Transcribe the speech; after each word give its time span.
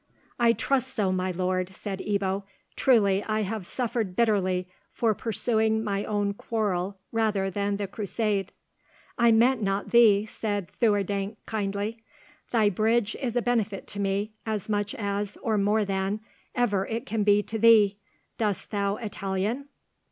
"I 0.39 0.53
trust 0.53 0.95
so, 0.95 1.11
my 1.11 1.29
lord," 1.29 1.69
said 1.69 1.99
Ebbo. 1.99 2.41
"Truly, 2.75 3.23
I 3.25 3.41
have 3.41 3.67
suffered 3.67 4.15
bitterly 4.15 4.67
for 4.91 5.13
pursuing 5.13 5.83
my 5.83 6.05
own 6.05 6.33
quarrel 6.33 6.97
rather 7.11 7.51
than 7.51 7.77
the 7.77 7.85
crusade." 7.85 8.51
"I 9.19 9.31
meant 9.31 9.61
not 9.61 9.91
thee," 9.91 10.25
said 10.25 10.71
Theurdank, 10.81 11.37
kindly. 11.45 12.01
"Thy 12.49 12.67
bridge 12.71 13.15
is 13.21 13.35
a 13.35 13.43
benefit 13.43 13.85
to 13.89 13.99
me, 13.99 14.33
as 14.43 14.67
much 14.67 14.95
as, 14.95 15.37
or 15.43 15.55
more 15.59 15.85
than, 15.85 16.21
ever 16.55 16.87
it 16.87 17.05
can 17.05 17.21
be 17.21 17.43
to 17.43 17.59
thee. 17.59 17.97
Dost 18.39 18.73
know 18.73 18.97
Italian? 18.97 19.67